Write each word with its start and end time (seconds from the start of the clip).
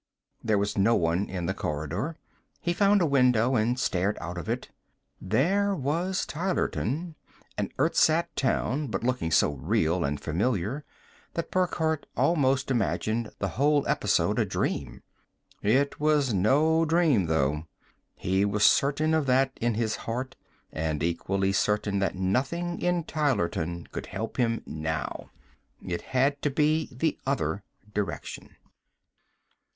There 0.43 0.57
was 0.57 0.79
no 0.79 0.95
one 0.95 1.29
in 1.29 1.45
the 1.45 1.53
corridor. 1.53 2.17
He 2.59 2.73
found 2.73 3.03
a 3.03 3.05
window 3.05 3.55
and 3.55 3.79
stared 3.79 4.17
out 4.19 4.35
of 4.35 4.49
it. 4.49 4.69
There 5.21 5.75
was 5.75 6.25
Tylerton 6.25 7.13
an 7.55 7.69
ersatz 7.79 8.29
city, 8.41 8.87
but 8.87 9.03
looking 9.03 9.29
so 9.29 9.51
real 9.53 10.03
and 10.03 10.19
familiar 10.19 10.83
that 11.35 11.51
Burckhardt 11.51 12.07
almost 12.17 12.71
imagined 12.71 13.29
the 13.37 13.49
whole 13.49 13.87
episode 13.87 14.39
a 14.39 14.43
dream. 14.45 15.03
It 15.61 15.99
was 15.99 16.33
no 16.33 16.83
dream, 16.83 17.27
though. 17.27 17.67
He 18.15 18.43
was 18.43 18.63
certain 18.65 19.13
of 19.13 19.27
that 19.27 19.51
in 19.61 19.75
his 19.75 19.97
heart 19.97 20.35
and 20.71 21.03
equally 21.03 21.51
certain 21.51 21.99
that 21.99 22.15
nothing 22.15 22.81
in 22.81 23.03
Tylerton 23.03 23.85
could 23.91 24.07
help 24.07 24.37
him 24.37 24.63
now. 24.65 25.29
It 25.85 26.01
had 26.01 26.41
to 26.41 26.49
be 26.49 26.89
the 26.91 27.19
other 27.27 27.61
direction. 27.93 28.55